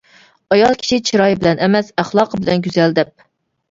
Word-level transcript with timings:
ئايال 0.55 0.77
كىشى 0.85 0.99
چىرايى 1.11 1.39
بىلەن 1.45 1.63
ئەمەس 1.67 1.95
ئەخلاقى 2.01 2.43
بىلەن 2.45 2.69
گۈزەل 2.69 3.01
دەپ. 3.01 3.19